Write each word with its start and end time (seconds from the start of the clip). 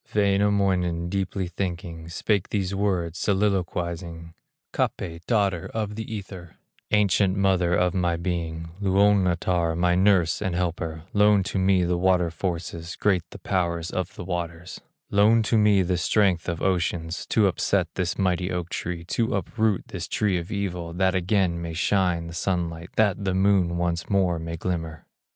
Wainamoinen, 0.15 1.09
deeply 1.09 1.47
thinking, 1.47 2.09
Spake 2.09 2.49
these 2.49 2.73
words 2.73 3.19
soliloquizing: 3.19 4.33
"Kapé, 4.73 5.23
daughter 5.27 5.69
of 5.75 5.93
the 5.93 6.11
Ether, 6.11 6.55
Ancient 6.89 7.37
mother 7.37 7.75
of 7.75 7.93
my 7.93 8.15
being, 8.17 8.69
Luonnotar, 8.81 9.75
my 9.77 9.93
nurse 9.93 10.41
and 10.41 10.55
helper, 10.55 11.03
Loan 11.13 11.43
to 11.43 11.59
me 11.59 11.83
the 11.83 11.99
water 11.99 12.31
forces, 12.31 12.95
Great 12.95 13.21
the 13.29 13.37
powers 13.37 13.91
of 13.91 14.15
the 14.15 14.25
waters; 14.25 14.81
Loan 15.11 15.43
to 15.43 15.55
me 15.55 15.83
the 15.83 15.97
strength 15.99 16.49
of 16.49 16.63
oceans, 16.63 17.27
To 17.27 17.45
upset 17.45 17.87
this 17.93 18.17
mighty 18.17 18.49
oak 18.49 18.69
tree, 18.69 19.03
To 19.03 19.35
uproot 19.35 19.89
this 19.89 20.07
tree 20.07 20.39
of 20.39 20.51
evil, 20.51 20.93
That 20.93 21.13
again 21.13 21.61
may 21.61 21.73
shine 21.73 22.25
the 22.25 22.33
sunlight, 22.33 22.89
That 22.95 23.23
the 23.23 23.35
moon 23.35 23.77
once 23.77 24.09
more 24.09 24.39
may 24.39 24.57
glimmer." 24.57 25.05